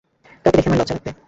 [0.45, 1.11] কাউকে দেখে আমার লজ্জা লাগবে।